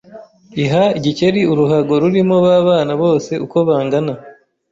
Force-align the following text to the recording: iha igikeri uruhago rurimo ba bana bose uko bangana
iha 0.63 0.83
igikeri 0.97 1.41
uruhago 1.51 1.93
rurimo 2.03 2.35
ba 2.45 2.57
bana 2.67 2.93
bose 3.01 3.31
uko 3.45 3.57
bangana 3.67 4.13